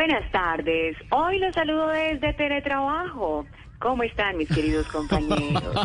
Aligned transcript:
Buenas 0.00 0.32
tardes. 0.32 0.96
Hoy 1.10 1.38
los 1.40 1.54
saludo 1.54 1.88
desde 1.88 2.32
Teletrabajo. 2.32 3.44
¿Cómo 3.78 4.02
están 4.02 4.38
mis 4.38 4.48
queridos 4.48 4.86
compañeros? 4.92 5.76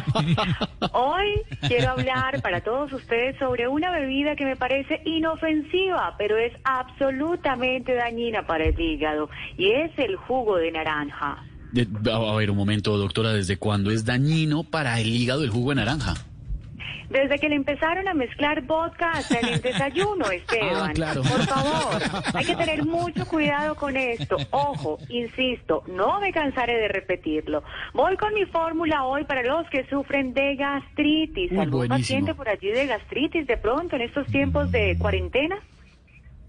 Hoy 0.94 1.41
quiero 1.68 1.90
hablar 1.90 2.41
para 2.41 2.62
todos 2.62 2.94
ustedes 2.94 3.38
sobre 3.38 3.68
una 3.68 3.91
bebida 3.91 4.38
que 4.38 4.46
me 4.46 4.55
parece 4.55 5.02
inofensiva, 5.04 6.16
pero 6.18 6.38
es 6.38 6.54
absolutamente 6.64 7.94
dañina 7.94 8.48
para 8.48 8.64
el 8.64 8.80
hígado, 8.80 9.30
y 9.58 9.72
es 9.72 9.91
el 9.98 10.16
jugo 10.16 10.55
de 10.55 10.72
naranja. 10.72 11.44
De- 11.74 11.86
a 12.10 12.16
a 12.16 12.36
ver, 12.38 12.52
un 12.52 12.55
momento, 12.58 12.98
doctora, 12.98 13.34
¿desde 13.34 13.58
cuándo 13.58 13.91
es 13.91 14.05
dañino 14.05 14.63
para 14.63 14.98
el 15.02 15.08
hígado 15.08 15.44
el 15.44 15.50
jugo 15.50 15.72
de 15.72 15.76
naranja? 15.76 16.13
Desde 17.09 17.38
que 17.40 17.50
le 17.50 17.55
empezaron 17.55 18.08
a 18.08 18.14
mezclar 18.14 18.62
vodka 18.64 19.12
hasta 19.12 19.40
en 19.40 19.48
el 19.48 19.62
desayuno, 19.62 20.26
Esteban. 20.32 20.90
Ah, 20.90 20.93
claro. 20.93 21.21
Por 21.21 21.41
favor, 21.46 22.02
hay 22.34 22.46
que 22.46 22.55
tener 22.55 22.85
mucho 22.85 23.26
cuidado 23.27 23.76
con 23.76 23.96
esto. 23.96 24.38
Ojo, 24.52 24.98
insisto, 25.10 25.84
no 25.88 26.20
me 26.20 26.32
cansaré 26.32 26.77
de 26.77 26.88
repetirlo. 26.88 27.63
Voy 27.93 28.18
con 28.18 28.34
mi 28.34 28.46
fórmula 28.46 29.04
hoy 29.05 29.24
para 29.26 29.43
los 29.43 29.70
que 29.70 29.85
sufren 29.88 30.34
de 30.34 30.55
gastritis. 30.55 31.52
Uy, 31.52 31.60
¿Algún 31.60 31.88
buenísimo. 31.88 31.98
paciente 31.98 32.34
por 32.34 32.49
allí 32.49 32.70
de 32.70 32.88
gastritis 32.88 33.48
de 33.48 33.58
pronto 33.58 33.96
en 33.96 34.02
estos 34.04 34.26
tiempos 34.27 34.71
de 34.71 34.98
cuarentena? 34.99 35.58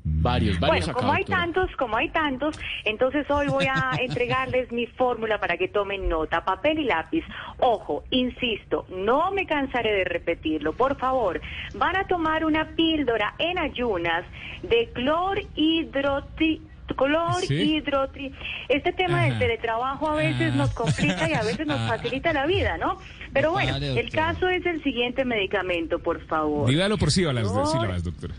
Varios, 0.09 0.61
varios 0.61 0.87
Bueno, 0.87 1.01
como 1.01 1.13
hay 1.13 1.25
tantos, 1.25 1.69
como 1.77 1.97
hay 1.97 2.09
tantos, 2.11 2.59
entonces 2.85 3.29
hoy 3.29 3.49
voy 3.49 3.67
a 3.67 3.91
entregarles 4.01 4.71
mi 4.71 4.87
fórmula 4.87 5.39
para 5.41 5.57
que 5.57 5.67
tomen 5.67 6.09
nota, 6.09 6.45
papel 6.45 6.79
y 6.79 6.85
lápiz. 6.85 7.25
Ojo, 7.59 8.05
insisto, 8.11 8.87
no 8.91 9.33
me 9.33 9.47
cansaré 9.47 9.93
de 9.93 10.05
repetirlo. 10.05 10.75
Por 10.75 10.97
favor, 10.97 11.41
van 11.75 11.97
a 11.97 12.07
tomar 12.07 12.45
una 12.45 12.69
píldora 12.77 13.35
en 13.39 13.59
ayunas 13.59 14.25
de 14.63 14.91
clorhidroti 14.93 16.63
clorhidrotri. 16.95 18.33
Este 18.69 18.93
tema 18.93 19.25
del 19.25 19.39
teletrabajo 19.39 20.09
a 20.09 20.15
veces 20.15 20.55
nos 20.55 20.71
complica 20.71 21.29
y 21.29 21.35
a 21.35 21.43
veces 21.43 21.67
nos 21.67 21.81
facilita 21.89 22.33
la 22.33 22.47
vida, 22.47 22.79
¿no? 22.79 22.99
Pero 23.33 23.51
bueno, 23.53 23.73
Vale, 23.73 23.99
el 23.99 24.11
caso 24.11 24.49
es 24.49 24.65
el 24.67 24.83
siguiente 24.83 25.25
medicamento, 25.25 25.99
por 25.99 26.25
favor. 26.27 26.69
Dígalo 26.71 26.97
por 26.97 27.11
sílabas, 27.11 27.49
sílabas, 27.73 28.05
doctora. 28.05 28.35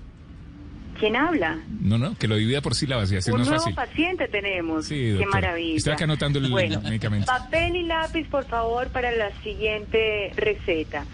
¿Quién 1.00 1.16
habla? 1.16 1.58
No, 1.82 1.98
no, 1.98 2.16
que 2.18 2.28
lo 2.28 2.36
divida 2.38 2.62
por 2.62 2.76
sílabas 2.76 3.12
y 3.12 3.18
así 3.18 3.32
Un 3.32 3.42
es 3.42 3.48
nuevo 3.48 3.62
fácil. 3.64 3.76
paciente 3.76 4.28
tenemos. 4.28 4.86
Sí, 4.86 5.16
Qué 5.18 5.26
maravilla. 5.28 5.78
Estoy 5.78 5.94
acá 5.94 6.04
anotando 6.06 6.40
el 6.40 6.50
bueno, 6.50 6.82
medicamento. 6.82 7.28
Papel 7.28 7.76
y 7.76 7.84
lápiz, 7.84 8.28
por 8.28 8.46
favor, 8.46 8.88
para 8.90 9.12
la 9.12 9.32
siguiente 9.44 10.32
receta. 10.36 11.06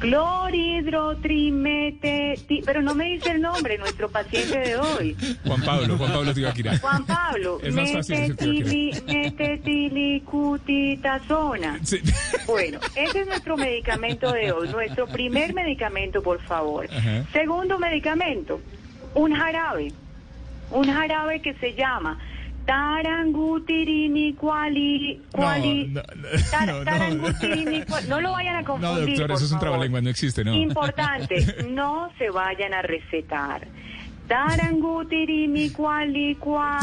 Clorhidrotrimete... 0.00 2.34
Pero 2.66 2.82
no 2.82 2.94
me 2.94 3.06
dice 3.06 3.30
el 3.30 3.40
nombre, 3.40 3.78
nuestro 3.78 4.10
paciente 4.10 4.58
de 4.58 4.76
hoy. 4.76 5.16
Juan 5.46 5.62
Pablo, 5.62 5.96
Juan 5.96 6.12
Pablo 6.12 6.34
Tibaquirá. 6.34 6.76
Juan 6.78 7.06
Pablo. 7.06 7.58
Es 7.64 7.74
más 7.74 7.90
fácil. 7.92 8.36
Sí. 11.84 12.00
Bueno, 12.46 12.80
ese 12.96 13.20
es 13.20 13.26
nuestro 13.26 13.56
medicamento 13.56 14.30
de 14.32 14.52
hoy, 14.52 14.68
nuestro 14.68 15.06
primer 15.06 15.54
medicamento, 15.54 16.22
por 16.22 16.42
favor. 16.42 16.86
Ajá. 16.92 17.24
Segundo 17.32 17.78
medicamento, 17.78 18.60
un 19.14 19.34
jarabe, 19.34 19.92
un 20.70 20.84
jarabe 20.92 21.40
que 21.40 21.54
se 21.54 21.74
llama 21.74 22.18
Tarangutirini 22.66 24.34
No, 25.88 26.00
no, 26.02 26.02
no, 26.16 26.28
tar- 26.50 26.66
no, 26.66 26.78
no. 26.78 26.84
tarangutirini 26.84 27.82
cuali- 27.84 28.08
no 28.08 28.20
lo 28.20 28.32
vayan 28.32 28.56
a 28.56 28.60
No, 28.62 28.66
confundir. 28.66 29.06
doctora, 29.06 29.26
por 29.28 29.36
eso 29.36 29.44
es 29.44 29.52
un 29.52 29.58
trabalengua, 29.58 30.00
no 30.00 30.10
existe, 30.10 30.44
¿no? 30.44 30.54
Importante, 30.54 31.64
no 31.70 32.10
se 32.18 32.30
vayan 32.30 32.72
a 32.74 32.82
recetar. 32.82 33.66
Tarangutirini 34.28 35.70
quali, 35.70 36.34
cua, 36.36 36.78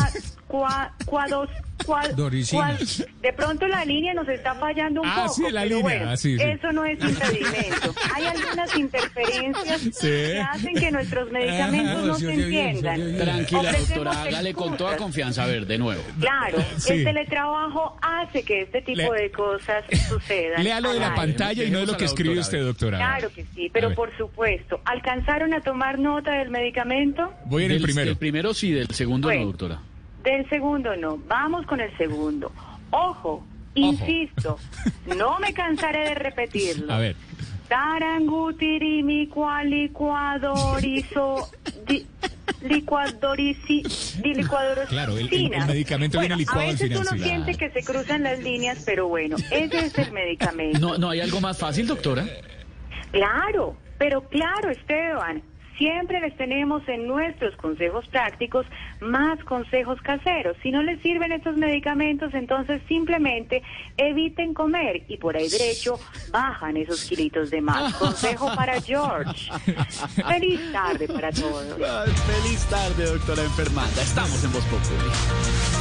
cua, 0.47 0.91
cuados, 1.05 1.49
cual, 1.49 1.70
Doricina. 2.15 2.75
cual- 2.77 2.87
de 3.21 3.33
pronto 3.33 3.67
la 3.67 3.85
línea 3.85 4.13
nos 4.13 4.27
está 4.27 4.55
fallando 4.55 5.01
un 5.01 5.07
Ah, 5.07 5.23
poco. 5.23 5.33
sí, 5.35 5.41
la 5.51 5.61
pero 5.63 5.77
línea, 5.77 5.81
bueno, 5.81 6.09
ah, 6.11 6.17
sí, 6.17 6.37
sí. 6.37 6.43
Eso 6.43 6.71
no 6.71 6.85
es 6.85 6.99
impedimento. 7.01 7.93
Hay 8.15 8.25
algunas 8.25 8.77
interferencias 8.77 9.81
Sí. 9.81 9.91
que 10.01 10.39
hacen 10.41 10.73
que 10.75 10.91
nuestros 10.91 11.31
medicamentos 11.31 11.95
Ajá, 11.97 12.05
no 12.05 12.15
se 12.15 12.33
entiendan. 12.33 12.95
bien. 12.99 13.17
Tranquila, 13.17 13.61
Ofrecemos 13.61 13.89
doctora, 13.89 14.21
hágale 14.23 14.53
con 14.53 14.77
toda 14.77 14.97
confianza. 14.97 15.43
A 15.43 15.47
ver, 15.47 15.65
de 15.65 15.77
nuevo. 15.77 16.01
Claro, 16.19 16.57
Sí. 16.77 16.93
el 16.93 17.03
teletrabajo 17.03 17.97
hace 18.01 18.43
que 18.43 18.61
este 18.61 18.81
tipo 18.81 19.13
Le- 19.13 19.21
de 19.23 19.31
cosas 19.31 19.83
sucedan. 20.09 20.63
Léalo 20.63 20.93
de 20.93 20.99
la 20.99 21.13
pantalla 21.15 21.63
y 21.63 21.71
no 21.71 21.79
de 21.79 21.85
lo 21.87 21.97
que 21.97 22.05
escribe 22.05 22.35
doctora, 22.35 22.41
usted, 22.59 22.63
doctora. 22.65 22.97
Claro 22.97 23.29
que 23.33 23.45
sí, 23.55 23.69
pero 23.73 23.93
por 23.93 24.15
supuesto, 24.17 24.81
¿alcanzaron 24.85 25.53
a 25.53 25.61
tomar 25.61 25.99
nota 25.99 26.31
del 26.33 26.49
medicamento? 26.49 27.33
Voy 27.45 27.65
en 27.65 27.71
el 27.71 27.81
primero. 27.81 28.07
del 28.07 28.17
primero 28.17 28.53
sí, 28.53 28.71
del 28.71 28.87
segundo 28.89 29.27
Bueno. 29.27 29.41
no, 29.41 29.47
doctora. 29.47 29.81
Del 30.23 30.47
segundo 30.49 30.95
no, 30.95 31.17
vamos 31.27 31.65
con 31.65 31.79
el 31.81 31.95
segundo. 31.97 32.51
Ojo, 32.91 33.43
insisto, 33.75 34.57
no 35.17 35.39
me 35.39 35.53
cansaré 35.53 36.09
de 36.09 36.15
repetirlo. 36.15 36.93
A 36.93 36.99
ver. 36.99 37.15
Tarangutirimi 37.67 39.29
licuadorizo 39.65 41.49
di, 41.87 42.05
licuadorici 42.63 43.81
licuadoricina. 44.23 44.87
Claro, 44.89 45.17
el- 45.17 45.33
el- 45.33 45.53
el 45.53 45.65
medicamento 45.65 46.19
viene 46.19 46.35
licuado 46.35 46.59
A 46.59 46.63
al 46.63 46.71
veces 46.73 46.87
final, 46.89 47.01
uno 47.09 47.11
sí. 47.11 47.19
siente 47.29 47.55
que 47.55 47.69
se 47.71 47.83
cruzan 47.83 48.23
las 48.23 48.39
líneas, 48.39 48.83
pero 48.85 49.07
bueno, 49.07 49.37
ese 49.51 49.85
es 49.85 49.97
el 49.97 50.11
medicamento. 50.11 50.79
No, 50.79 50.97
no 50.97 51.09
hay 51.09 51.21
algo 51.21 51.39
más 51.39 51.57
fácil, 51.57 51.87
doctora. 51.87 52.25
Claro, 53.11 53.77
pero 53.97 54.21
claro, 54.27 54.69
Esteban, 54.69 55.41
siempre 55.81 56.19
les 56.21 56.37
tenemos 56.37 56.87
en 56.87 57.07
nuestros 57.07 57.55
consejos 57.55 58.07
prácticos 58.09 58.67
más 58.99 59.43
consejos 59.45 59.99
caseros. 60.03 60.55
Si 60.61 60.69
no 60.69 60.83
les 60.83 61.01
sirven 61.01 61.31
estos 61.31 61.57
medicamentos, 61.57 62.31
entonces 62.35 62.83
simplemente 62.87 63.63
eviten 63.97 64.53
comer 64.53 65.01
y 65.07 65.17
por 65.17 65.35
ahí 65.35 65.49
derecho 65.49 65.99
bajan 66.31 66.77
esos 66.77 67.03
kilitos 67.05 67.49
de 67.49 67.61
más. 67.61 67.95
Consejo 67.97 68.53
para 68.55 68.79
George. 68.79 69.51
Feliz 70.27 70.71
tarde 70.71 71.07
para 71.07 71.31
todos. 71.31 71.65
feliz 71.73 72.63
tarde, 72.69 73.05
doctora 73.05 73.41
enfermanda. 73.41 74.03
Estamos 74.03 74.43
en 74.43 74.53
Voz 74.53 74.65
Populi. 74.65 75.80